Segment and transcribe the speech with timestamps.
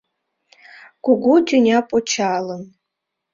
[1.05, 2.63] Кугу тӱня почалын: